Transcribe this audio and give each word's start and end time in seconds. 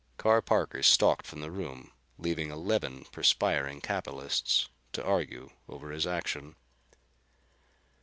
Carr 0.17 0.41
Parker 0.41 0.81
stalked 0.81 1.27
from 1.27 1.41
the 1.41 1.51
room, 1.51 1.91
leaving 2.17 2.49
eleven 2.49 3.05
perspiring 3.11 3.81
capitalists 3.81 4.67
to 4.93 5.03
argue 5.05 5.51
over 5.69 5.91
his 5.91 6.07
action. 6.07 6.55